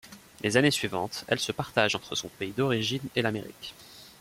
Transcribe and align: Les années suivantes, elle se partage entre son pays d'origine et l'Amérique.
Les 0.41 0.57
années 0.57 0.71
suivantes, 0.71 1.25
elle 1.27 1.39
se 1.39 1.51
partage 1.51 1.93
entre 1.93 2.15
son 2.15 2.27
pays 2.27 2.53
d'origine 2.53 3.07
et 3.15 3.21
l'Amérique. 3.21 3.75